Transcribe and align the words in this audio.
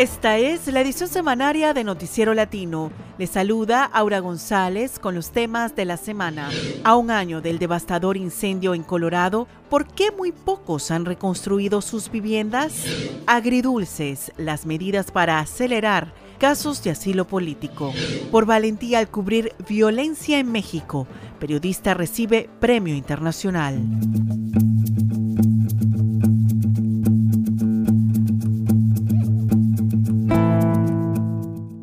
Esta 0.00 0.38
es 0.38 0.66
la 0.66 0.80
edición 0.80 1.10
semanaria 1.10 1.74
de 1.74 1.84
Noticiero 1.84 2.32
Latino. 2.32 2.90
Le 3.18 3.26
saluda 3.26 3.84
Aura 3.84 4.20
González 4.20 4.98
con 4.98 5.14
los 5.14 5.30
temas 5.30 5.76
de 5.76 5.84
la 5.84 5.98
semana. 5.98 6.48
A 6.84 6.96
un 6.96 7.10
año 7.10 7.42
del 7.42 7.58
devastador 7.58 8.16
incendio 8.16 8.72
en 8.72 8.82
Colorado, 8.82 9.46
¿por 9.68 9.86
qué 9.86 10.10
muy 10.10 10.32
pocos 10.32 10.90
han 10.90 11.04
reconstruido 11.04 11.82
sus 11.82 12.10
viviendas? 12.10 12.86
Agridulces, 13.26 14.32
las 14.38 14.64
medidas 14.64 15.10
para 15.10 15.38
acelerar 15.38 16.14
casos 16.38 16.82
de 16.82 16.92
asilo 16.92 17.26
político. 17.26 17.92
Por 18.30 18.46
valentía 18.46 19.00
al 19.00 19.10
cubrir 19.10 19.52
violencia 19.68 20.38
en 20.38 20.50
México, 20.50 21.06
periodista 21.38 21.92
recibe 21.92 22.48
premio 22.58 22.94
internacional. 22.94 23.78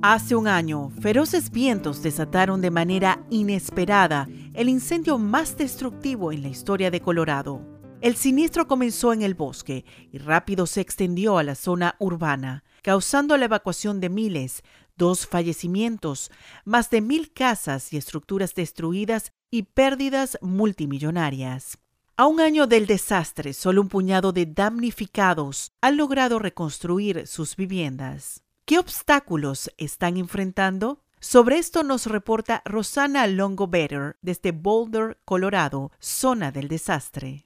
Hace 0.10 0.38
un 0.38 0.48
año, 0.48 0.90
feroces 1.02 1.52
vientos 1.52 2.02
desataron 2.02 2.62
de 2.62 2.72
manera 2.72 3.26
inesperada 3.30 4.30
el 4.54 4.70
incendio 4.70 5.18
más 5.18 5.58
destructivo 5.58 6.32
en 6.32 6.44
la 6.44 6.48
historia 6.48 6.90
de 6.90 7.02
Colorado. 7.02 7.60
El 8.00 8.16
siniestro 8.16 8.70
comenzó 8.70 9.12
en 9.12 9.22
el 9.22 9.34
bosque 9.34 9.84
y 10.14 10.18
rápido 10.20 10.66
se 10.66 10.80
extendió 10.80 11.38
a 11.38 11.44
la 11.44 11.56
zona 11.56 11.98
urbana, 12.00 12.64
causando 12.84 13.36
la 13.36 13.44
evacuación 13.44 14.00
de 14.00 14.08
miles, 14.08 14.64
dos 14.96 15.28
fallecimientos, 15.28 16.32
más 16.64 16.90
de 16.90 17.02
mil 17.02 17.34
casas 17.34 17.92
y 17.92 17.98
estructuras 17.98 18.56
destruidas 18.56 19.34
y 19.52 19.64
pérdidas 19.64 20.38
multimillonarias. 20.42 21.80
A 22.16 22.28
un 22.28 22.40
año 22.40 22.66
del 22.66 22.88
desastre, 22.88 23.52
solo 23.52 23.82
un 23.82 23.90
puñado 23.90 24.32
de 24.32 24.46
damnificados 24.46 25.74
han 25.82 25.98
logrado 25.98 26.40
reconstruir 26.40 27.28
sus 27.28 27.58
viviendas. 27.58 28.47
¿Qué 28.68 28.80
obstáculos 28.80 29.72
están 29.78 30.18
enfrentando? 30.18 31.00
Sobre 31.22 31.58
esto 31.58 31.84
nos 31.84 32.06
reporta 32.06 32.62
Rosana 32.66 33.26
Longo 33.26 33.68
Better 33.68 34.18
desde 34.22 34.52
Boulder, 34.52 35.20
Colorado, 35.24 35.94
zona 36.00 36.52
del 36.52 36.68
desastre. 36.68 37.46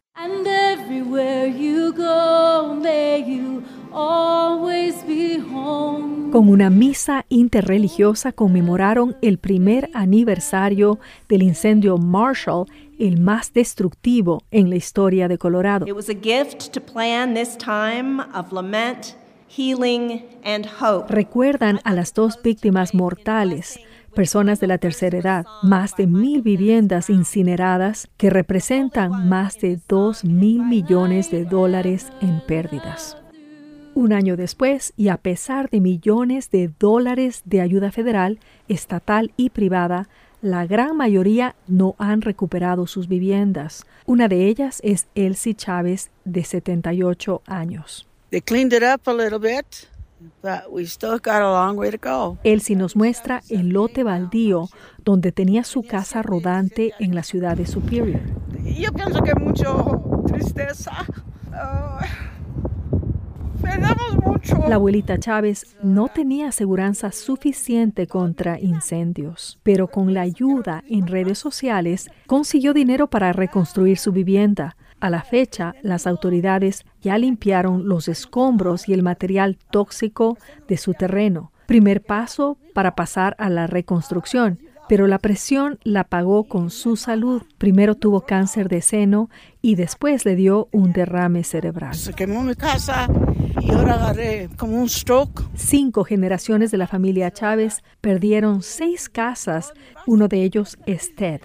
Con 6.32 6.50
una 6.50 6.70
misa 6.72 7.26
interreligiosa 7.30 8.32
conmemoraron 8.32 9.16
el 9.22 9.38
primer 9.38 9.92
aniversario 9.94 10.98
del 11.30 11.44
incendio 11.44 12.00
Marshall, 12.00 12.66
el 12.98 13.20
más 13.20 13.54
destructivo 13.54 14.42
en 14.50 14.72
la 14.72 14.76
historia 14.76 15.28
de 15.28 15.38
Colorado. 15.38 15.86
It 15.86 15.94
was 15.94 16.10
a 16.10 16.16
gift 16.16 16.72
to 16.74 16.82
plan 16.82 17.36
this 17.36 17.56
time 17.56 18.24
of 18.34 18.52
lament 18.52 19.21
Recuerdan 21.10 21.82
a 21.84 21.94
las 21.94 22.14
dos 22.14 22.40
víctimas 22.42 22.94
mortales, 22.94 23.82
personas 24.16 24.62
de 24.62 24.68
la 24.68 24.78
tercera 24.78 25.18
edad, 25.18 25.46
más 25.62 25.94
de 25.98 26.08
mil 26.08 26.42
viviendas 26.42 27.10
incineradas 27.10 28.08
que 28.16 28.30
representan 28.30 29.28
más 29.28 29.60
de 29.60 29.78
dos 29.90 30.24
mil 30.24 30.64
millones 30.64 31.32
de 31.32 31.44
dólares 31.44 32.08
en 32.22 32.40
pérdidas. 32.48 33.18
Un 33.94 34.14
año 34.14 34.38
después, 34.38 34.94
y 34.96 35.10
a 35.10 35.18
pesar 35.18 35.70
de 35.70 35.82
millones 35.82 36.50
de 36.50 36.72
dólares 36.80 37.42
de 37.44 37.60
ayuda 37.60 37.92
federal, 37.92 38.40
estatal 38.70 39.34
y 39.36 39.50
privada, 39.50 40.08
la 40.42 40.66
gran 40.66 40.96
mayoría 40.96 41.56
no 41.68 41.96
han 41.98 42.22
recuperado 42.22 42.88
sus 42.88 43.10
viviendas. 43.10 43.86
Una 44.06 44.30
de 44.30 44.48
ellas 44.48 44.80
es 44.82 45.08
Elsie 45.14 45.56
Chávez, 45.56 46.10
de 46.24 46.46
78 46.46 47.42
años. 47.46 48.08
Elsie 52.44 52.78
nos 52.78 52.96
muestra 52.96 53.42
el 53.50 53.70
lote 53.70 54.04
baldío 54.04 54.70
donde 55.04 55.34
tenía 55.34 55.66
su 55.66 55.84
casa 55.84 56.22
rodante 56.22 56.94
en 57.00 57.14
la 57.14 57.24
ciudad 57.24 57.58
de 57.58 57.66
Superior. 57.66 58.22
Yo 58.64 58.94
pienso 58.94 59.22
que 59.22 59.36
mucho 59.36 60.24
tristeza. 60.28 60.92
Ah, 61.52 62.06
mucho. 64.24 64.58
La 64.68 64.76
abuelita 64.76 65.18
Chávez 65.18 65.76
no 65.84 66.08
tenía 66.08 66.50
aseguranza 66.50 67.12
suficiente 67.12 68.08
contra 68.08 68.60
incendios, 68.60 69.60
pero 69.64 69.88
con 69.88 70.14
la 70.14 70.22
ayuda 70.22 70.84
en 70.88 71.08
redes 71.08 71.38
sociales 71.38 72.10
consiguió 72.28 72.74
dinero 72.74 73.08
para 73.08 73.34
reconstruir 73.34 73.98
su 73.98 74.12
vivienda. 74.12 74.78
A 75.02 75.10
la 75.10 75.24
fecha, 75.24 75.74
las 75.82 76.06
autoridades 76.06 76.86
ya 77.02 77.18
limpiaron 77.18 77.88
los 77.88 78.08
escombros 78.08 78.88
y 78.88 78.94
el 78.94 79.02
material 79.02 79.58
tóxico 79.72 80.38
de 80.68 80.78
su 80.78 80.94
terreno. 80.94 81.52
Primer 81.66 82.04
paso 82.04 82.60
para 82.76 82.96
pasar 82.96 83.36
a 83.40 83.50
la 83.50 83.66
reconstrucción 83.66 84.60
pero 84.92 85.08
la 85.08 85.20
presión 85.20 85.80
la 85.84 86.04
pagó 86.04 86.44
con 86.44 86.70
su 86.70 86.98
salud. 86.98 87.44
Primero 87.58 87.96
tuvo 87.96 88.26
cáncer 88.26 88.68
de 88.68 88.82
seno 88.82 89.30
y 89.62 89.76
después 89.76 90.26
le 90.26 90.36
dio 90.36 90.68
un 90.74 90.92
derrame 90.92 91.46
cerebral. 91.46 91.96
Se 91.96 92.12
quemó 92.12 92.44
mi 92.44 92.56
casa 92.56 93.08
y 93.62 93.72
ahora 93.72 93.94
agarré 93.94 94.50
como 94.58 94.76
un 94.76 94.90
stroke. 94.90 95.44
Cinco 95.56 96.04
generaciones 96.04 96.72
de 96.72 96.78
la 96.78 96.88
familia 96.88 97.32
Chávez 97.32 97.84
perdieron 98.02 98.64
seis 98.64 99.08
casas. 99.08 99.72
Uno 100.08 100.28
de 100.28 100.44
ellos 100.44 100.78
es 100.86 101.16
Ted. 101.16 101.40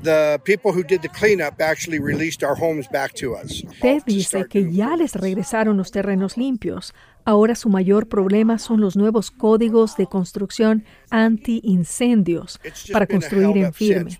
Ted 3.80 4.02
dice 4.06 4.46
que 4.50 4.72
ya 4.72 4.96
les 4.96 5.14
regresaron 5.14 5.76
los 5.76 5.92
terrenos 5.92 6.36
limpios. 6.36 6.92
Ahora 7.28 7.56
su 7.56 7.68
mayor 7.68 8.06
problema 8.06 8.56
son 8.56 8.80
los 8.80 8.96
nuevos 8.96 9.32
códigos 9.32 9.96
de 9.96 10.06
construcción 10.06 10.84
anti-incendios 11.10 12.60
para 12.92 13.08
construir 13.08 13.56
en 13.56 13.72
firme. 13.72 14.16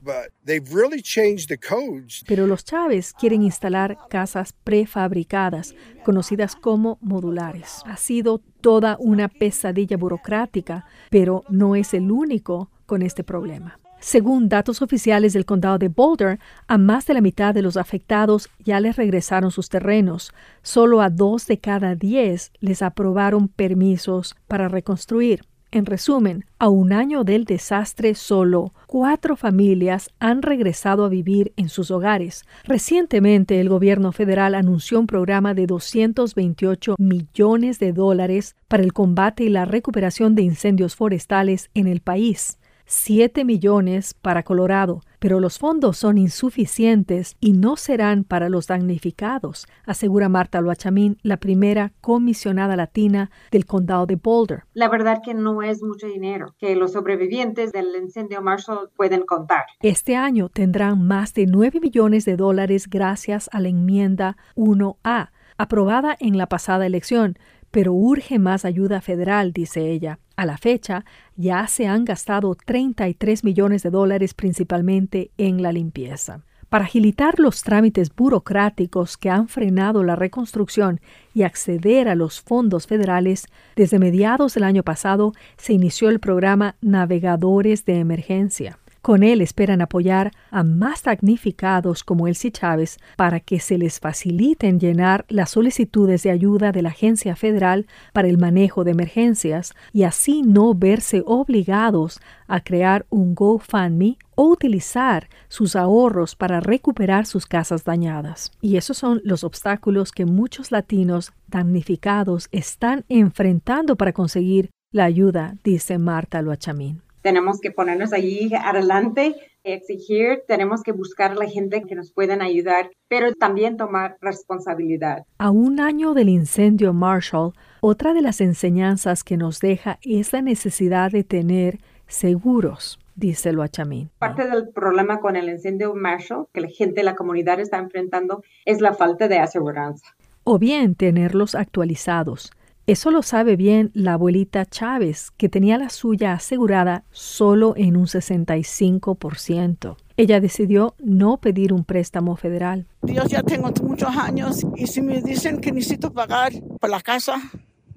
Pero 2.27 2.47
los 2.49 2.65
Chávez 2.65 3.13
quieren 3.13 3.43
instalar 3.43 3.97
casas 4.11 4.53
prefabricadas, 4.65 5.77
conocidas 6.05 6.57
como 6.57 6.99
modulares. 7.01 7.81
Ha 7.85 7.97
sido 7.97 8.43
toda 8.61 8.97
una 8.99 9.29
pesadilla 9.29 9.97
burocrática, 9.97 10.85
pero 11.09 11.45
no 11.49 11.77
es 11.77 11.95
el 11.95 12.11
único 12.11 12.73
con 12.87 13.03
este 13.03 13.23
problema. 13.23 13.79
Según 14.01 14.49
datos 14.49 14.83
oficiales 14.83 15.33
del 15.33 15.47
condado 15.47 15.79
de 15.79 15.89
Boulder, 15.89 16.39
a 16.69 16.79
más 16.79 17.07
de 17.07 17.15
la 17.15 17.21
mitad 17.21 17.55
de 17.55 17.63
los 17.63 17.77
afectados 17.77 18.49
ya 18.65 18.79
les 18.79 18.97
regresaron 18.97 19.51
sus 19.51 19.69
terrenos. 19.69 20.33
Solo 20.63 21.01
a 21.01 21.11
dos 21.11 21.47
de 21.47 21.59
cada 21.59 21.95
diez 21.95 22.53
les 22.61 22.83
aprobaron 22.83 23.49
permisos 23.49 24.37
para 24.47 24.69
reconstruir. 24.69 25.43
En 25.73 25.85
resumen, 25.85 26.45
a 26.59 26.69
un 26.69 26.93
año 26.93 27.25
del 27.25 27.45
desastre, 27.45 28.15
solo 28.15 28.73
cuatro 28.87 29.35
familias 29.37 30.11
han 30.21 30.43
regresado 30.43 31.05
a 31.05 31.09
vivir 31.09 31.53
en 31.57 31.69
sus 31.69 31.91
hogares. 31.91 32.45
Recientemente, 32.65 33.61
el 33.61 33.69
gobierno 33.69 34.13
federal 34.13 34.55
anunció 34.55 35.01
un 35.01 35.09
programa 35.09 35.55
de 35.55 35.67
228 35.67 36.95
millones 36.99 37.79
de 37.81 37.93
dólares 37.93 38.55
para 38.69 38.85
el 38.85 38.93
combate 38.93 39.45
y 39.45 39.49
la 39.49 39.65
recuperación 39.65 40.35
de 40.35 40.43
incendios 40.43 40.95
forestales 40.95 41.69
en 41.75 41.89
el 41.89 42.01
país. 42.01 42.59
7 42.87 43.45
millones 43.45 44.15
para 44.15 44.45
Colorado, 44.45 45.03
pero 45.19 45.41
los 45.41 45.59
fondos 45.59 45.97
son 45.99 46.19
insuficientes 46.19 47.37
y 47.41 47.53
no 47.53 47.77
serán 47.77 48.23
para 48.25 48.49
los 48.49 48.69
damnificados, 48.69 49.67
asegura 49.85 50.29
Marta 50.29 50.61
Loachamín, 50.61 51.19
la 51.23 51.37
primera 51.39 51.93
comisionada 52.01 52.77
latina 52.77 53.31
del 53.51 53.67
condado 53.67 54.07
de 54.07 54.17
Boulder. 54.17 54.63
La 54.73 54.89
verdad 54.89 55.21
que 55.25 55.35
no 55.35 55.63
es 55.63 55.83
mucho 55.83 56.07
dinero 56.07 56.55
que 56.59 56.77
los 56.77 56.93
sobrevivientes 56.93 57.73
del 57.73 57.89
incendio 58.01 58.41
Marshall 58.41 58.91
pueden 58.97 59.27
contar. 59.27 59.65
Este 59.81 60.15
año 60.15 60.49
tendrán 60.49 61.07
más 61.07 61.35
de 61.35 61.47
9 61.47 61.81
millones 61.81 62.25
de 62.25 62.37
dólares 62.37 62.89
gracias 62.89 63.51
a 63.53 63.61
la 63.61 63.69
enmienda 63.69 64.37
1A, 64.55 65.31
aprobada 65.59 66.17
en 66.21 66.39
la 66.39 66.49
pasada 66.49 66.87
elección, 66.87 67.39
pero 67.77 67.93
urge 67.93 68.39
más 68.39 68.65
ayuda 68.65 69.03
federal, 69.03 69.53
dice 69.53 69.91
ella. 69.91 70.19
A 70.35 70.47
la 70.47 70.57
fecha, 70.57 71.05
ya 71.37 71.67
se 71.67 71.87
han 71.87 72.07
gastado 72.07 72.55
33 72.55 73.45
millones 73.45 73.83
de 73.83 73.91
dólares 73.91 74.33
principalmente 74.33 75.31
en 75.37 75.61
la 75.61 75.73
limpieza. 75.73 76.41
Para 76.71 76.87
agilitar 76.87 77.39
los 77.39 77.63
trámites 77.63 78.17
burocráticos 78.17 79.19
que 79.19 79.29
han 79.29 79.49
frenado 79.49 80.05
la 80.05 80.17
reconstrucción 80.17 81.03
y 81.35 81.43
acceder 81.43 82.09
a 82.09 82.15
los 82.15 82.41
fondos 82.41 82.87
federales, 82.87 83.45
desde 83.77 83.99
mediados 83.99 84.55
del 84.55 84.65
año 84.65 84.83
pasado 84.83 85.35
se 85.59 85.75
inició 85.75 86.09
el 86.09 86.19
programa 86.19 86.77
Navegadores 86.81 87.85
de 87.85 87.99
Emergencia. 87.99 88.79
Con 89.07 89.23
él 89.23 89.41
esperan 89.41 89.83
apoyar 89.83 90.33
a 90.51 90.65
más 90.65 91.05
damnificados 91.05 92.03
como 92.03 92.27
Elsie 92.27 92.51
Chávez 92.51 92.99
para 93.17 93.39
que 93.39 93.61
se 93.61 93.79
les 93.79 94.01
faciliten 94.01 94.81
llenar 94.81 95.25
las 95.29 95.51
solicitudes 95.51 96.25
de 96.25 96.33
ayuda 96.33 96.73
de 96.73 96.83
la 96.83 96.89
Agencia 96.89 97.37
Federal 97.37 97.87
para 98.13 98.27
el 98.27 98.37
Manejo 98.37 98.83
de 98.83 98.91
Emergencias 98.91 99.75
y 99.93 100.03
así 100.03 100.43
no 100.43 100.75
verse 100.75 101.23
obligados 101.25 102.21
a 102.49 102.59
crear 102.65 103.07
un 103.09 103.37
GoFundMe 103.37 104.19
o 104.35 104.49
utilizar 104.49 105.29
sus 105.47 105.77
ahorros 105.77 106.35
para 106.35 106.59
recuperar 106.59 107.27
sus 107.27 107.47
casas 107.47 107.85
dañadas. 107.85 108.51
Y 108.61 108.77
esos 108.77 108.99
son 108.99 109.21
los 109.23 109.45
obstáculos 109.45 110.11
que 110.11 110.27
muchos 110.27 110.73
latinos 110.73 111.33
damnificados 111.47 112.49
están 112.51 113.05
enfrentando 113.09 113.95
para 113.95 114.13
conseguir 114.13 114.71
la 114.91 115.05
ayuda, 115.05 115.55
dice 115.63 115.97
Marta 115.99 116.43
Luachamín. 116.43 117.06
Tenemos 117.27 117.61
que 117.61 117.73
ponernos 117.73 118.13
allí 118.13 118.53
adelante, 118.55 119.35
exigir, 119.65 120.45
tenemos 120.47 120.85
que 120.85 120.93
buscar 120.93 121.33
a 121.33 121.35
la 121.35 121.49
gente 121.49 121.83
que 121.83 121.97
nos 121.97 122.13
puedan 122.13 122.41
ayudar, 122.41 122.89
pero 123.09 123.35
también 123.35 123.77
tomar 123.77 124.17
responsabilidad. 124.21 125.25
A 125.39 125.51
un 125.51 125.81
año 125.81 126.15
del 126.15 126.29
incendio 126.29 126.93
Marshall, 126.93 127.53
otra 127.81 128.15
de 128.15 128.23
las 128.23 128.41
enseñanzas 128.41 129.25
que 129.25 129.37
nos 129.37 129.59
deja 129.59 129.99
es 130.03 130.33
la 130.33 130.41
necesidad 130.41 131.11
de 131.11 131.25
tener 131.25 131.81
seguros 132.07 133.01
dice 133.17 133.53
Luachamín. 133.53 134.09
Parte 134.21 134.49
del 134.49 134.69
problema 134.69 135.19
con 135.19 135.35
el 135.35 135.49
incendio 135.49 135.97
Marshall 135.97 136.47
que 136.53 136.61
la 136.61 136.69
gente 136.69 137.03
la 137.03 137.17
comunidad 137.17 137.59
está 137.59 137.79
enfrentando 137.79 138.45
es 138.65 138.81
la 138.81 138.95
falta 138.95 139.27
de 139.27 139.41
aseguranza. 139.41 140.15
O 140.45 140.61
bien 140.61 140.95
tenerlos 140.95 141.57
actualizados. 141.57 142.53
Eso 142.87 143.11
lo 143.11 143.23
sabe 143.23 143.57
bien 143.57 143.91
la 143.95 144.13
abuelita 144.13 144.65
Chávez, 144.65 145.33
que 145.37 145.49
tenía 145.49 145.77
la 145.77 145.91
suya 145.91 146.35
asegurada 146.35 147.03
solo 147.11 147.75
en 147.77 147.97
un 147.97 148.07
65%. 148.07 149.97
Ella 150.17 150.41
decidió 150.41 150.95
no 151.01 151.39
pedir 151.39 151.73
un 151.73 151.83
préstamo 151.83 152.37
federal. 152.37 152.87
Dios, 153.03 153.27
ya 153.29 153.43
tengo 153.43 153.73
muchos 153.83 154.17
años 154.17 154.65
y 154.77 154.87
si 154.87 155.03
me 155.03 155.21
dicen 155.21 155.61
que 155.61 155.73
necesito 155.73 156.13
pagar 156.13 156.53
por 156.81 156.89
la 156.89 157.01
casa, 157.01 157.43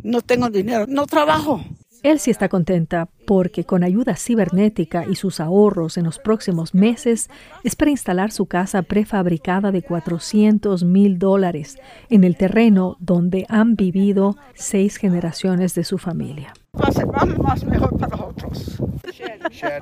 no 0.02 0.22
tengo 0.22 0.50
dinero, 0.50 0.86
no 0.88 1.06
trabajo. 1.06 1.62
Sí 2.02 2.32
está 2.32 2.50
contenta 2.50 3.10
porque 3.26 3.66
con 3.66 3.84
ayuda 3.84 4.16
cibernética 4.16 5.06
y 5.10 5.16
sus 5.16 5.40
ahorros 5.40 5.98
en 5.98 6.06
los 6.06 6.18
próximos 6.18 6.74
meses 6.74 7.30
espera 7.64 7.92
instalar 7.92 8.32
su 8.32 8.46
casa 8.46 8.82
prefabricada 8.84 9.72
de 9.72 9.82
400 9.82 10.84
mil 10.84 11.20
dólares 11.20 11.78
en 12.10 12.24
el 12.24 12.38
terreno 12.38 12.96
donde 13.00 13.46
han 13.50 13.76
vivido 13.76 14.36
seis 14.56 14.98
generaciones 14.98 15.76
de 15.76 15.84
su 15.84 15.98
familia. 15.98 16.54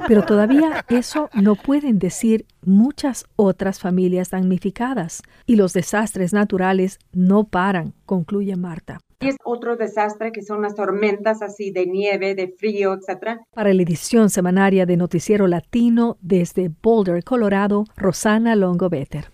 Pero 0.07 0.23
todavía 0.23 0.85
eso 0.89 1.29
no 1.33 1.55
pueden 1.55 1.99
decir 1.99 2.45
muchas 2.63 3.25
otras 3.35 3.79
familias 3.79 4.29
damnificadas 4.29 5.21
y 5.45 5.55
los 5.55 5.73
desastres 5.73 6.33
naturales 6.33 6.99
no 7.13 7.45
paran, 7.45 7.93
concluye 8.05 8.55
Marta. 8.55 8.99
Y 9.19 9.29
es 9.29 9.35
otro 9.43 9.77
desastre 9.77 10.31
que 10.31 10.43
son 10.43 10.61
las 10.61 10.75
tormentas 10.75 11.41
así 11.41 11.71
de 11.71 11.87
nieve, 11.87 12.35
de 12.35 12.49
frío, 12.49 12.93
etc. 12.93 13.39
Para 13.51 13.73
la 13.73 13.81
edición 13.81 14.29
semanaria 14.29 14.85
de 14.85 14.95
Noticiero 14.95 15.47
Latino 15.47 16.17
desde 16.21 16.69
Boulder, 16.69 17.23
Colorado, 17.23 17.85
Rosana 17.95 18.55
Longo 18.55 18.89
Better. 18.89 19.31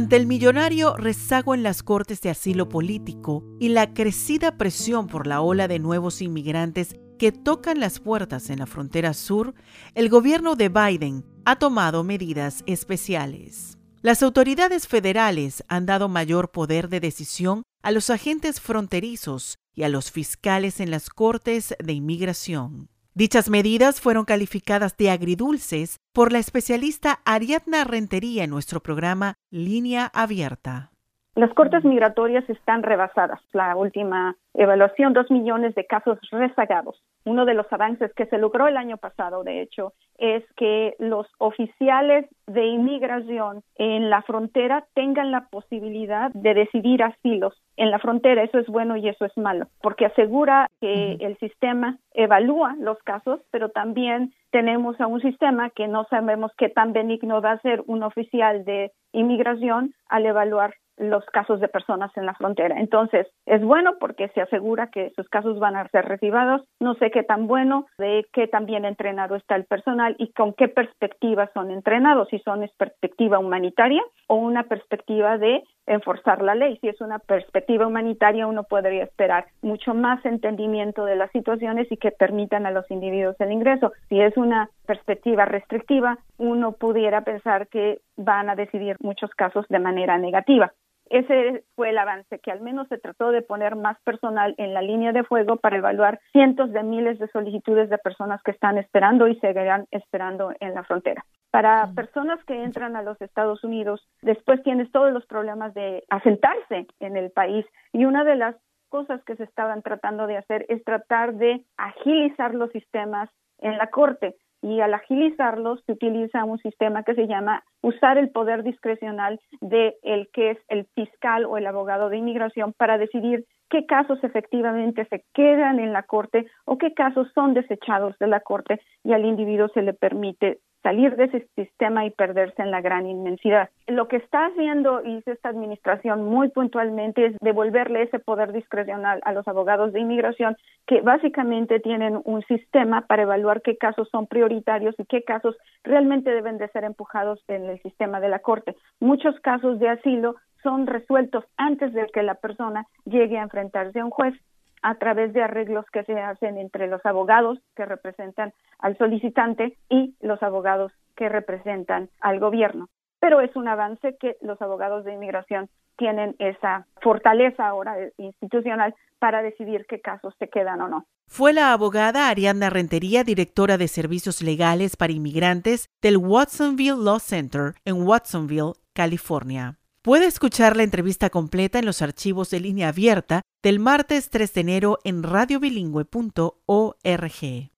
Ante 0.00 0.16
el 0.16 0.26
millonario 0.26 0.96
rezago 0.96 1.54
en 1.54 1.62
las 1.62 1.82
cortes 1.82 2.22
de 2.22 2.30
asilo 2.30 2.70
político 2.70 3.44
y 3.60 3.68
la 3.68 3.92
crecida 3.92 4.56
presión 4.56 5.08
por 5.08 5.26
la 5.26 5.42
ola 5.42 5.68
de 5.68 5.78
nuevos 5.78 6.22
inmigrantes 6.22 6.96
que 7.18 7.32
tocan 7.32 7.80
las 7.80 8.00
puertas 8.00 8.48
en 8.48 8.60
la 8.60 8.66
frontera 8.66 9.12
sur, 9.12 9.52
el 9.94 10.08
gobierno 10.08 10.56
de 10.56 10.70
Biden 10.70 11.26
ha 11.44 11.56
tomado 11.56 12.02
medidas 12.02 12.62
especiales. 12.64 13.76
Las 14.00 14.22
autoridades 14.22 14.88
federales 14.88 15.64
han 15.68 15.84
dado 15.84 16.08
mayor 16.08 16.50
poder 16.50 16.88
de 16.88 17.00
decisión 17.00 17.62
a 17.82 17.90
los 17.90 18.08
agentes 18.08 18.58
fronterizos 18.58 19.58
y 19.74 19.82
a 19.82 19.90
los 19.90 20.10
fiscales 20.10 20.80
en 20.80 20.90
las 20.90 21.10
cortes 21.10 21.74
de 21.78 21.92
inmigración. 21.92 22.88
Dichas 23.20 23.50
medidas 23.50 24.00
fueron 24.00 24.24
calificadas 24.24 24.96
de 24.96 25.10
agridulces 25.10 25.98
por 26.14 26.32
la 26.32 26.38
especialista 26.38 27.20
Ariadna 27.26 27.84
Rentería 27.84 28.44
en 28.44 28.50
nuestro 28.50 28.82
programa 28.82 29.34
Línea 29.50 30.10
Abierta. 30.14 30.90
Las 31.36 31.54
cortes 31.54 31.84
migratorias 31.84 32.48
están 32.50 32.82
rebasadas. 32.82 33.40
La 33.52 33.76
última 33.76 34.34
evaluación, 34.54 35.12
dos 35.12 35.30
millones 35.30 35.76
de 35.76 35.86
casos 35.86 36.18
rezagados. 36.32 37.00
Uno 37.24 37.44
de 37.44 37.54
los 37.54 37.72
avances 37.72 38.12
que 38.14 38.26
se 38.26 38.38
logró 38.38 38.66
el 38.66 38.76
año 38.76 38.96
pasado, 38.96 39.44
de 39.44 39.62
hecho, 39.62 39.92
es 40.18 40.42
que 40.56 40.96
los 40.98 41.28
oficiales 41.38 42.26
de 42.48 42.66
inmigración 42.66 43.62
en 43.76 44.10
la 44.10 44.22
frontera 44.22 44.86
tengan 44.94 45.30
la 45.30 45.46
posibilidad 45.48 46.32
de 46.32 46.54
decidir 46.54 47.02
asilos 47.04 47.54
en 47.76 47.92
la 47.92 48.00
frontera. 48.00 48.42
Eso 48.42 48.58
es 48.58 48.66
bueno 48.66 48.96
y 48.96 49.08
eso 49.08 49.24
es 49.24 49.36
malo, 49.36 49.66
porque 49.82 50.06
asegura 50.06 50.68
que 50.80 51.12
el 51.20 51.38
sistema 51.38 51.98
evalúa 52.12 52.74
los 52.80 52.98
casos, 53.04 53.40
pero 53.52 53.68
también 53.68 54.32
tenemos 54.50 55.00
a 55.00 55.06
un 55.06 55.20
sistema 55.20 55.70
que 55.70 55.86
no 55.86 56.04
sabemos 56.10 56.50
qué 56.58 56.68
tan 56.68 56.92
benigno 56.92 57.40
va 57.40 57.52
a 57.52 57.60
ser 57.60 57.84
un 57.86 58.02
oficial 58.02 58.64
de 58.64 58.90
inmigración 59.12 59.94
al 60.08 60.26
evaluar 60.26 60.74
los 61.00 61.24
casos 61.26 61.60
de 61.60 61.68
personas 61.68 62.10
en 62.16 62.26
la 62.26 62.34
frontera. 62.34 62.78
Entonces, 62.78 63.26
es 63.46 63.62
bueno 63.62 63.94
porque 63.98 64.28
se 64.28 64.42
asegura 64.42 64.88
que 64.88 65.12
sus 65.16 65.28
casos 65.28 65.58
van 65.58 65.76
a 65.76 65.88
ser 65.88 66.04
recibidos. 66.04 66.62
No 66.78 66.94
sé 66.94 67.10
qué 67.10 67.22
tan 67.22 67.46
bueno, 67.46 67.86
de 67.98 68.26
qué 68.32 68.46
tan 68.46 68.66
bien 68.66 68.84
entrenado 68.84 69.34
está 69.34 69.56
el 69.56 69.64
personal 69.64 70.14
y 70.18 70.32
con 70.32 70.52
qué 70.52 70.68
perspectiva 70.68 71.50
son 71.54 71.70
entrenados, 71.70 72.28
si 72.28 72.38
son 72.40 72.60
perspectiva 72.76 73.38
humanitaria 73.38 74.02
o 74.26 74.36
una 74.36 74.64
perspectiva 74.64 75.38
de 75.38 75.62
enforzar 75.86 76.42
la 76.42 76.54
ley. 76.54 76.78
Si 76.80 76.88
es 76.88 77.00
una 77.00 77.18
perspectiva 77.18 77.86
humanitaria, 77.86 78.46
uno 78.46 78.64
podría 78.64 79.04
esperar 79.04 79.46
mucho 79.62 79.94
más 79.94 80.24
entendimiento 80.24 81.04
de 81.04 81.16
las 81.16 81.30
situaciones 81.32 81.90
y 81.90 81.96
que 81.96 82.12
permitan 82.12 82.66
a 82.66 82.70
los 82.70 82.88
individuos 82.90 83.36
el 83.40 83.52
ingreso. 83.52 83.92
Si 84.08 84.20
es 84.20 84.36
una 84.36 84.68
perspectiva 84.86 85.46
restrictiva, 85.46 86.18
uno 86.38 86.72
pudiera 86.72 87.22
pensar 87.22 87.68
que 87.68 88.00
van 88.16 88.50
a 88.50 88.56
decidir 88.56 88.96
muchos 89.00 89.30
casos 89.30 89.66
de 89.68 89.78
manera 89.78 90.18
negativa 90.18 90.72
ese 91.10 91.64
fue 91.74 91.90
el 91.90 91.98
avance, 91.98 92.38
que 92.38 92.52
al 92.52 92.60
menos 92.60 92.86
se 92.88 92.98
trató 92.98 93.32
de 93.32 93.42
poner 93.42 93.74
más 93.74 94.00
personal 94.02 94.54
en 94.58 94.72
la 94.72 94.80
línea 94.80 95.12
de 95.12 95.24
fuego 95.24 95.56
para 95.56 95.76
evaluar 95.76 96.20
cientos 96.32 96.72
de 96.72 96.84
miles 96.84 97.18
de 97.18 97.28
solicitudes 97.28 97.90
de 97.90 97.98
personas 97.98 98.40
que 98.44 98.52
están 98.52 98.78
esperando 98.78 99.26
y 99.26 99.34
seguirán 99.40 99.86
esperando 99.90 100.52
en 100.60 100.74
la 100.74 100.84
frontera. 100.84 101.24
Para 101.50 101.90
personas 101.96 102.42
que 102.44 102.62
entran 102.62 102.94
a 102.94 103.02
los 103.02 103.20
Estados 103.20 103.64
Unidos, 103.64 104.08
después 104.22 104.62
tienes 104.62 104.90
todos 104.92 105.12
los 105.12 105.26
problemas 105.26 105.74
de 105.74 106.04
asentarse 106.08 106.86
en 107.00 107.16
el 107.16 107.32
país 107.32 107.66
y 107.92 108.04
una 108.04 108.22
de 108.22 108.36
las 108.36 108.54
cosas 108.88 109.22
que 109.24 109.34
se 109.34 109.44
estaban 109.44 109.82
tratando 109.82 110.28
de 110.28 110.36
hacer 110.36 110.64
es 110.68 110.84
tratar 110.84 111.34
de 111.34 111.64
agilizar 111.76 112.54
los 112.54 112.70
sistemas 112.70 113.28
en 113.58 113.78
la 113.78 113.88
corte 113.88 114.36
y 114.62 114.80
al 114.80 114.94
agilizarlos 114.94 115.82
se 115.86 115.92
utiliza 115.92 116.44
un 116.44 116.58
sistema 116.58 117.02
que 117.02 117.14
se 117.14 117.26
llama 117.26 117.62
usar 117.82 118.18
el 118.18 118.30
poder 118.30 118.62
discrecional 118.62 119.40
de 119.60 119.96
el 120.02 120.28
que 120.32 120.50
es 120.52 120.58
el 120.68 120.86
fiscal 120.94 121.46
o 121.46 121.56
el 121.56 121.66
abogado 121.66 122.08
de 122.08 122.18
inmigración 122.18 122.72
para 122.72 122.98
decidir 122.98 123.46
qué 123.70 123.86
casos 123.86 124.22
efectivamente 124.22 125.06
se 125.06 125.24
quedan 125.32 125.78
en 125.78 125.92
la 125.92 126.02
corte 126.02 126.46
o 126.66 126.76
qué 126.76 126.92
casos 126.92 127.28
son 127.34 127.54
desechados 127.54 128.18
de 128.18 128.26
la 128.26 128.40
corte 128.40 128.80
y 129.04 129.12
al 129.12 129.24
individuo 129.24 129.68
se 129.68 129.82
le 129.82 129.94
permite 129.94 130.58
salir 130.82 131.16
de 131.16 131.24
ese 131.24 131.48
sistema 131.56 132.06
y 132.06 132.10
perderse 132.10 132.62
en 132.62 132.70
la 132.70 132.80
gran 132.80 133.06
inmensidad. 133.06 133.70
Lo 133.86 134.08
que 134.08 134.16
está 134.16 134.46
haciendo 134.46 135.02
hizo 135.04 135.32
esta 135.32 135.48
administración 135.48 136.24
muy 136.24 136.48
puntualmente 136.48 137.26
es 137.26 137.36
devolverle 137.40 138.02
ese 138.02 138.18
poder 138.18 138.52
discrecional 138.52 139.20
a 139.24 139.32
los 139.32 139.46
abogados 139.48 139.92
de 139.92 140.00
inmigración 140.00 140.56
que 140.86 141.00
básicamente 141.02 141.80
tienen 141.80 142.20
un 142.24 142.42
sistema 142.42 143.02
para 143.02 143.22
evaluar 143.22 143.62
qué 143.62 143.76
casos 143.76 144.08
son 144.10 144.26
prioritarios 144.26 144.94
y 144.98 145.04
qué 145.04 145.22
casos 145.22 145.56
realmente 145.84 146.30
deben 146.30 146.58
de 146.58 146.68
ser 146.68 146.84
empujados 146.84 147.42
en 147.48 147.66
el 147.66 147.80
sistema 147.82 148.20
de 148.20 148.28
la 148.28 148.40
Corte. 148.40 148.76
Muchos 149.00 149.38
casos 149.40 149.78
de 149.78 149.88
asilo 149.88 150.36
son 150.62 150.86
resueltos 150.86 151.44
antes 151.56 151.92
de 151.92 152.06
que 152.12 152.22
la 152.22 152.34
persona 152.34 152.86
llegue 153.04 153.38
a 153.38 153.42
enfrentarse 153.42 154.00
a 154.00 154.04
un 154.04 154.10
juez 154.10 154.34
a 154.82 154.94
través 154.96 155.32
de 155.32 155.42
arreglos 155.42 155.84
que 155.92 156.04
se 156.04 156.18
hacen 156.18 156.58
entre 156.58 156.86
los 156.86 157.04
abogados 157.04 157.58
que 157.76 157.84
representan 157.84 158.52
al 158.78 158.96
solicitante 158.98 159.76
y 159.88 160.14
los 160.20 160.42
abogados 160.42 160.92
que 161.16 161.28
representan 161.28 162.08
al 162.20 162.40
gobierno. 162.40 162.88
Pero 163.20 163.40
es 163.40 163.54
un 163.54 163.68
avance 163.68 164.16
que 164.18 164.36
los 164.40 164.60
abogados 164.62 165.04
de 165.04 165.12
inmigración 165.12 165.68
tienen 165.96 166.34
esa 166.38 166.86
fortaleza 167.02 167.68
ahora 167.68 167.94
institucional 168.16 168.94
para 169.18 169.42
decidir 169.42 169.84
qué 169.86 170.00
casos 170.00 170.34
se 170.38 170.48
quedan 170.48 170.80
o 170.80 170.88
no. 170.88 171.06
Fue 171.26 171.52
la 171.52 171.72
abogada 171.72 172.28
Ariadna 172.28 172.70
Rentería, 172.70 173.22
directora 173.22 173.76
de 173.76 173.86
servicios 173.86 174.42
legales 174.42 174.96
para 174.96 175.12
inmigrantes 175.12 175.88
del 176.00 176.16
Watsonville 176.16 177.04
Law 177.04 177.20
Center 177.20 177.74
en 177.84 178.02
Watsonville, 178.02 178.72
California. 178.94 179.79
Puede 180.02 180.24
escuchar 180.24 180.78
la 180.78 180.82
entrevista 180.82 181.28
completa 181.28 181.78
en 181.78 181.84
los 181.84 182.00
archivos 182.00 182.48
de 182.48 182.60
línea 182.60 182.88
abierta 182.88 183.42
del 183.62 183.80
martes 183.80 184.30
3 184.30 184.54
de 184.54 184.60
enero 184.62 184.98
en 185.04 185.22
radiobilingüe.org. 185.22 187.70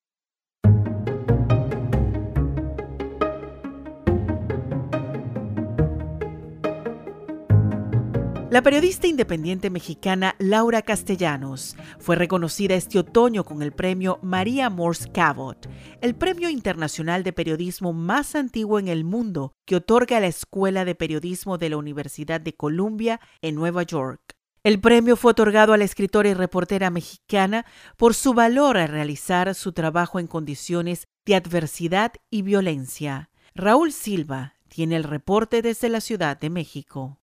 La 8.53 8.61
periodista 8.61 9.07
independiente 9.07 9.71
mexicana 9.71 10.37
Laura 10.39 10.83
Castellanos 10.83 11.75
fue 11.99 12.17
reconocida 12.17 12.75
este 12.75 12.99
otoño 12.99 13.45
con 13.45 13.63
el 13.63 13.73
premio 13.73 14.19
María 14.21 14.69
Morse 14.69 15.11
Cabot, 15.11 15.71
el 16.03 16.15
premio 16.15 16.51
internacional 16.51 17.23
de 17.23 17.33
periodismo 17.33 17.95
más 17.95 18.35
antiguo 18.35 18.79
en 18.79 18.89
el 18.89 19.05
mundo 19.05 19.55
que 19.65 19.77
otorga 19.77 20.21
la 20.21 20.27
Escuela 20.27 20.85
de 20.85 20.95
Periodismo 20.95 21.57
de 21.57 21.71
la 21.71 21.79
Universidad 21.79 22.43
de 22.43 22.53
Columbia 22.53 23.21
en 23.41 23.55
Nueva 23.55 23.85
York. 23.85 24.21
El 24.65 24.83
premio 24.83 25.17
fue 25.17 25.31
otorgado 25.31 25.73
a 25.73 25.79
la 25.79 25.85
escritora 25.85 26.29
y 26.29 26.35
reportera 26.35 26.91
mexicana 26.91 27.65
por 27.97 28.13
su 28.13 28.35
valor 28.35 28.77
al 28.77 28.89
realizar 28.89 29.55
su 29.55 29.73
trabajo 29.73 30.21
en 30.21 30.27
condiciones 30.27 31.09
de 31.25 31.37
adversidad 31.37 32.13
y 32.29 32.43
violencia. 32.43 33.31
Raúl 33.55 33.93
Silva 33.93 34.57
tiene 34.69 34.97
el 34.97 35.05
reporte 35.05 35.63
desde 35.63 35.89
la 35.89 36.03
Ciudad 36.03 36.39
de 36.39 36.51
México. 36.51 37.22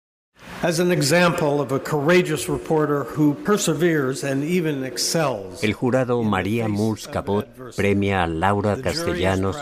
El 5.62 5.74
jurado 5.74 6.24
María 6.24 6.70
Murs 6.70 7.10
Cabot 7.10 7.46
premia 7.76 8.24
a 8.24 8.28
Laura 8.28 8.78
Castellanos 8.82 9.58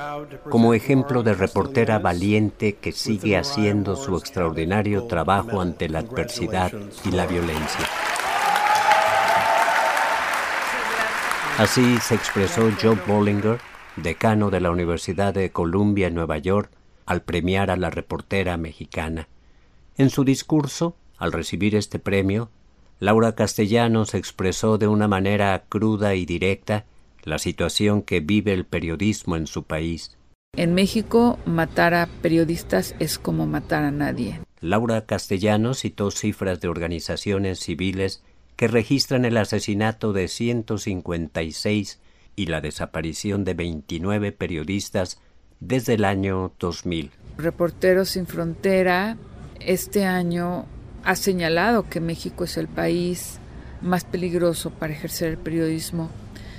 como 0.48 0.76
ejemplo 0.76 1.24
de 1.24 1.34
reportera 1.34 1.98
valiente 1.98 2.76
que 2.76 2.92
sigue 2.92 3.36
haciendo 3.36 3.96
su 3.96 4.16
extraordinario 4.16 5.06
trabajo 5.06 5.60
ante 5.60 5.90
la 5.90 6.00
adversidad 6.00 6.72
y 7.04 7.10
la 7.10 7.26
violencia. 7.26 7.88
Así 11.58 11.98
se 11.98 12.14
expresó 12.14 12.70
Joe 12.80 13.00
Bollinger, 13.08 13.58
decano 13.96 14.52
de 14.52 14.62
la 14.62 14.70
Universidad 14.70 15.34
de 15.34 15.50
Columbia 15.50 16.06
en 16.06 16.14
Nueva 16.14 16.38
York, 16.38 16.70
al 17.08 17.24
premiar 17.24 17.72
a 17.72 17.76
la 17.76 17.90
reportera 17.90 18.56
mexicana. 18.58 19.28
En 19.98 20.10
su 20.10 20.24
discurso, 20.24 20.96
al 21.18 21.32
recibir 21.32 21.76
este 21.76 22.00
premio, 22.00 22.50
Laura 23.00 23.36
Castellanos 23.36 24.14
expresó 24.14 24.78
de 24.78 24.88
una 24.88 25.08
manera 25.08 25.64
cruda 25.68 26.16
y 26.16 26.26
directa 26.26 26.86
la 27.24 27.40
situación 27.40 28.02
que 28.02 28.20
vive 28.20 28.54
el 28.54 28.66
periodismo 28.66 29.36
en 29.36 29.48
su 29.48 29.64
país. 29.64 30.18
En 30.56 30.74
México, 30.74 31.40
matar 31.46 31.94
a 31.94 32.08
periodistas 32.22 32.96
es 33.00 33.18
como 33.18 33.48
matar 33.48 33.84
a 33.84 33.92
nadie. 33.92 34.40
Laura 34.60 35.06
Castellanos 35.06 35.80
citó 35.80 36.12
cifras 36.12 36.62
de 36.62 36.68
organizaciones 36.68 37.60
civiles 37.60 38.24
que 38.56 38.68
registran 38.68 39.26
el 39.26 39.38
asesinato 39.38 40.14
de 40.14 40.28
156 40.28 42.00
y 42.36 42.46
la 42.46 42.62
desaparición 42.62 43.44
de 43.44 43.54
29 43.56 44.32
periodistas 44.32 45.20
desde 45.60 45.96
el 45.96 46.06
año 46.06 46.54
2000. 46.60 47.12
Reporteros 47.38 48.10
sin 48.10 48.28
Frontera 48.28 49.18
este 49.66 50.06
año 50.06 50.66
ha 51.04 51.16
señalado 51.16 51.90
que 51.90 52.00
México 52.00 52.44
es 52.44 52.58
el 52.58 52.68
país 52.68 53.40
más 53.82 54.04
peligroso 54.04 54.70
para 54.70 54.94
ejercer 54.94 55.30
el 55.30 55.38
periodismo. 55.38 56.10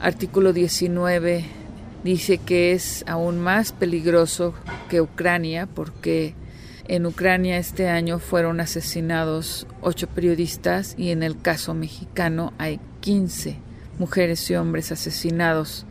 Artículo 0.00 0.52
19 0.52 1.44
dice 2.04 2.38
que 2.38 2.72
es 2.72 3.04
aún 3.06 3.38
más 3.38 3.72
peligroso 3.72 4.54
que 4.88 5.00
Ucrania 5.00 5.66
porque 5.66 6.34
en 6.88 7.06
Ucrania 7.06 7.58
este 7.58 7.88
año 7.88 8.18
fueron 8.18 8.60
asesinados 8.60 9.66
ocho 9.80 10.08
periodistas 10.08 10.94
y 10.98 11.10
en 11.10 11.22
el 11.22 11.40
caso 11.40 11.74
mexicano 11.74 12.52
hay 12.58 12.80
15 13.00 13.56
mujeres 13.98 14.50
y 14.50 14.56
hombres 14.56 14.90
asesinados 14.90 15.86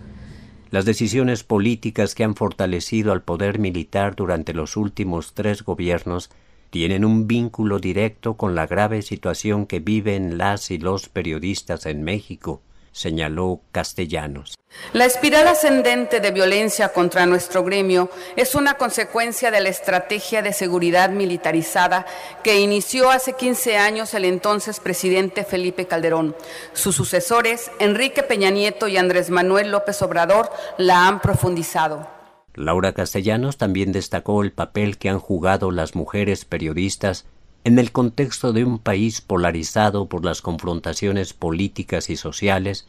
las 0.72 0.86
decisiones 0.86 1.44
políticas 1.44 2.16
que 2.16 2.24
han 2.24 2.34
fortalecido 2.34 3.12
al 3.12 3.24
poder 3.24 3.60
militar 3.60 4.16
durante 4.16 4.54
los 4.54 4.78
últimos 4.78 5.34
tres 5.34 5.64
gobiernos 5.64 6.30
tienen 6.72 7.04
un 7.04 7.28
vínculo 7.28 7.80
directo 7.80 8.36
con 8.38 8.56
la 8.56 8.66
grave 8.66 9.02
situación 9.02 9.68
que 9.68 9.80
viven 9.80 10.38
las 10.38 10.72
y 10.72 10.78
los 10.78 11.10
periodistas 11.10 11.86
en 11.86 12.02
México, 12.02 12.62
señaló 12.94 13.60
Castellanos. 13.74 14.58
La 14.94 15.04
espiral 15.04 15.50
ascendente 15.50 16.22
de 16.22 16.32
violencia 16.32 16.94
contra 16.94 17.26
nuestro 17.26 17.66
gremio 17.66 18.10
es 18.38 18.56
una 18.56 18.76
consecuencia 18.76 19.52
de 19.52 19.60
la 19.60 19.68
estrategia 19.68 20.42
de 20.42 20.54
seguridad 20.54 21.10
militarizada 21.10 22.06
que 22.42 22.62
inició 22.62 23.12
hace 23.12 23.34
15 23.34 23.78
años 23.78 24.14
el 24.14 24.24
entonces 24.24 24.80
presidente 24.80 25.44
Felipe 25.44 25.88
Calderón. 25.88 26.38
Sus 26.72 26.96
sucesores, 26.96 27.70
Enrique 27.80 28.24
Peña 28.24 28.50
Nieto 28.50 28.88
y 28.88 28.96
Andrés 28.96 29.30
Manuel 29.30 29.72
López 29.72 30.02
Obrador, 30.02 30.50
la 30.78 31.06
han 31.06 31.20
profundizado. 31.20 32.21
Laura 32.54 32.94
Castellanos 32.94 33.58
también 33.58 33.92
destacó 33.92 34.44
el 34.44 34.52
papel 34.52 34.98
que 34.98 35.10
han 35.10 35.20
jugado 35.20 35.72
las 35.72 35.96
mujeres 35.96 36.46
periodistas 36.46 37.26
en 37.64 37.80
el 37.80 37.92
contexto 37.92 38.54
de 38.54 38.64
un 38.64 38.80
país 38.80 39.22
polarizado 39.22 40.08
por 40.08 40.26
las 40.26 40.42
confrontaciones 40.42 41.34
políticas 41.34 42.10
y 42.10 42.18
sociales, 42.18 42.88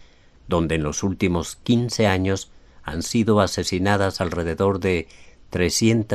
donde 0.49 0.77
en 0.77 0.83
los 0.83 1.03
últimos 1.03 1.57
quince 1.57 2.07
años 2.07 2.51
han 2.83 3.03
sido 3.03 3.41
asesinadas 3.41 4.21
alrededor 4.21 4.81
de 4.81 5.09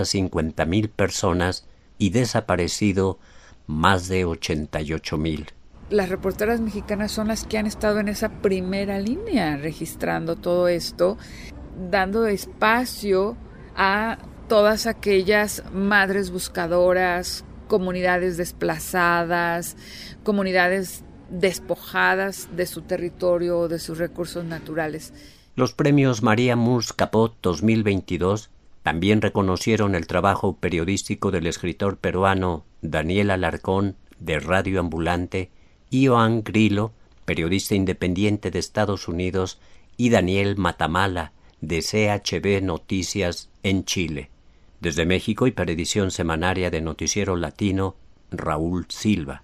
cincuenta 0.03 0.65
mil 0.65 0.89
personas 0.89 1.65
y 1.97 2.09
desaparecido 2.09 3.19
más 3.67 4.07
de 4.07 4.25
ocho 4.25 5.17
mil. 5.17 5.47
Las 5.89 6.09
reporteras 6.09 6.59
mexicanas 6.59 7.11
son 7.13 7.29
las 7.29 7.45
que 7.45 7.57
han 7.57 7.65
estado 7.65 7.99
en 7.99 8.09
esa 8.09 8.29
primera 8.41 8.99
línea 8.99 9.55
registrando 9.55 10.35
todo 10.35 10.67
esto, 10.67 11.17
dando 11.77 12.25
espacio 12.27 13.37
a 13.75 14.17
todas 14.47 14.87
aquellas 14.87 15.63
madres 15.73 16.31
buscadoras, 16.31 17.45
comunidades 17.67 18.37
desplazadas, 18.37 19.77
comunidades 20.23 21.03
despojadas 21.29 22.49
de 22.55 22.65
su 22.65 22.81
territorio 22.81 23.59
o 23.59 23.67
de 23.67 23.79
sus 23.79 23.97
recursos 23.97 24.45
naturales. 24.45 25.13
Los 25.55 25.73
premios 25.73 26.23
María 26.23 26.55
Murs 26.55 26.93
Capot 26.93 27.35
2022 27.41 28.49
también 28.83 29.21
reconocieron 29.21 29.95
el 29.95 30.07
trabajo 30.07 30.55
periodístico 30.57 31.31
del 31.31 31.47
escritor 31.47 31.97
peruano 31.97 32.63
Daniel 32.81 33.31
Alarcón 33.31 33.97
de 34.19 34.39
Radio 34.39 34.79
Ambulante, 34.79 35.51
Ioan 35.89 36.43
Grillo, 36.43 36.93
periodista 37.25 37.75
independiente 37.75 38.49
de 38.49 38.59
Estados 38.59 39.07
Unidos, 39.07 39.59
y 39.97 40.09
Daniel 40.09 40.55
Matamala 40.57 41.33
de 41.61 41.81
CHB 41.81 42.63
Noticias 42.63 43.49
en 43.63 43.83
Chile. 43.85 44.29
Desde 44.79 45.05
México 45.05 45.47
y 45.47 45.51
para 45.51 45.71
edición 45.71 46.11
semanaria 46.11 46.69
de 46.69 46.81
Noticiero 46.81 47.35
Latino, 47.35 47.95
Raúl 48.31 48.85
Silva. 48.89 49.41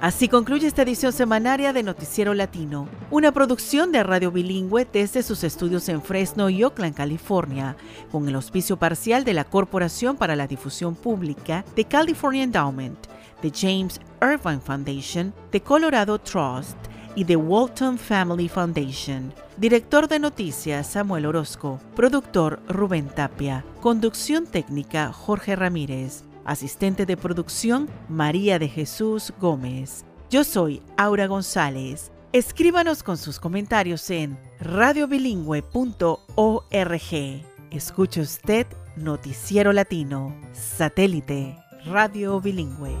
Así 0.00 0.28
concluye 0.28 0.66
esta 0.66 0.82
edición 0.82 1.14
semanaria 1.14 1.72
de 1.72 1.82
Noticiero 1.82 2.34
Latino, 2.34 2.90
una 3.10 3.32
producción 3.32 3.90
de 3.90 4.02
Radio 4.02 4.30
Bilingüe 4.30 4.86
desde 4.92 5.22
sus 5.22 5.42
estudios 5.44 5.88
en 5.88 6.02
Fresno 6.02 6.50
y 6.50 6.62
Oakland, 6.62 6.94
California, 6.94 7.76
con 8.12 8.28
el 8.28 8.34
auspicio 8.34 8.76
parcial 8.76 9.24
de 9.24 9.32
la 9.32 9.44
Corporación 9.44 10.18
para 10.18 10.36
la 10.36 10.46
Difusión 10.46 10.94
Pública, 10.94 11.64
de 11.74 11.86
California 11.86 12.42
Endowment, 12.42 12.98
de 13.40 13.50
James 13.50 13.98
Irvine 14.20 14.60
Foundation, 14.60 15.32
de 15.50 15.62
Colorado 15.62 16.18
Trust 16.18 16.76
y 17.14 17.24
de 17.24 17.36
Walton 17.36 17.98
Family 17.98 18.48
Foundation. 18.48 19.32
Director 19.56 20.08
de 20.08 20.18
noticias 20.18 20.86
Samuel 20.86 21.26
Orozco. 21.26 21.80
Productor 21.94 22.60
Rubén 22.68 23.08
Tapia. 23.08 23.64
Conducción 23.80 24.46
técnica 24.46 25.12
Jorge 25.12 25.56
Ramírez. 25.56 26.24
Asistente 26.44 27.06
de 27.06 27.16
producción 27.16 27.88
María 28.08 28.58
de 28.58 28.68
Jesús 28.68 29.32
Gómez. 29.40 30.04
Yo 30.30 30.44
soy 30.44 30.82
Aura 30.96 31.26
González. 31.26 32.10
Escríbanos 32.32 33.02
con 33.02 33.16
sus 33.16 33.38
comentarios 33.38 34.10
en 34.10 34.36
radiobilingüe.org. 34.60 37.44
Escuche 37.70 38.20
usted 38.20 38.66
Noticiero 38.96 39.72
Latino, 39.72 40.34
satélite, 40.52 41.56
radio 41.84 42.40
bilingüe. 42.40 42.96